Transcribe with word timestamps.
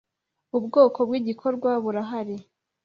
Ubwoko 0.57 0.99
bw’ 1.07 1.13
igikorwa 1.19 1.71
burahari. 1.83 2.35